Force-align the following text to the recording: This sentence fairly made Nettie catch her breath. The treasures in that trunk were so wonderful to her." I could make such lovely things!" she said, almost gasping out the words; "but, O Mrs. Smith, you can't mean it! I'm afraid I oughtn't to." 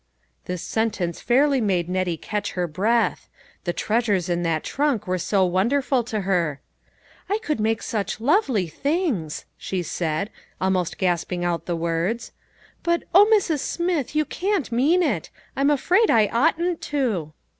This 0.45 0.63
sentence 0.63 1.21
fairly 1.21 1.61
made 1.61 1.87
Nettie 1.87 2.17
catch 2.17 2.53
her 2.53 2.65
breath. 2.65 3.29
The 3.65 3.71
treasures 3.73 4.29
in 4.29 4.41
that 4.41 4.63
trunk 4.63 5.05
were 5.05 5.19
so 5.19 5.45
wonderful 5.45 6.03
to 6.05 6.21
her." 6.21 6.59
I 7.29 7.37
could 7.43 7.59
make 7.59 7.83
such 7.83 8.19
lovely 8.19 8.65
things!" 8.65 9.45
she 9.59 9.83
said, 9.83 10.31
almost 10.59 10.97
gasping 10.97 11.45
out 11.45 11.67
the 11.67 11.75
words; 11.75 12.31
"but, 12.81 13.03
O 13.13 13.29
Mrs. 13.31 13.59
Smith, 13.59 14.15
you 14.15 14.25
can't 14.25 14.71
mean 14.71 15.03
it! 15.03 15.29
I'm 15.55 15.69
afraid 15.69 16.09
I 16.09 16.25
oughtn't 16.29 16.81
to." 16.81 17.33